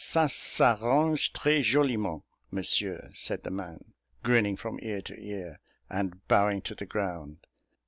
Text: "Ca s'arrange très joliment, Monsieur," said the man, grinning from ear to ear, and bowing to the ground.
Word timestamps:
"Ca 0.03 0.25
s'arrange 0.25 1.31
très 1.31 1.61
joliment, 1.61 2.23
Monsieur," 2.49 3.11
said 3.13 3.43
the 3.43 3.51
man, 3.51 3.93
grinning 4.23 4.55
from 4.57 4.79
ear 4.81 4.99
to 4.99 5.15
ear, 5.23 5.59
and 5.91 6.27
bowing 6.27 6.59
to 6.59 6.73
the 6.73 6.87
ground. 6.87 7.45